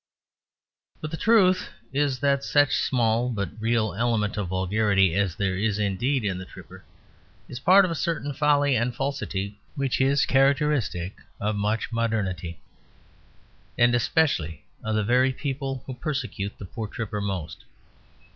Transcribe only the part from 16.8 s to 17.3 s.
tripper